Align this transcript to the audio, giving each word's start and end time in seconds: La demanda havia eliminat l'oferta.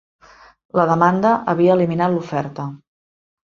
La 0.79 0.85
demanda 0.91 1.35
havia 1.53 1.77
eliminat 1.79 2.15
l'oferta. 2.17 2.69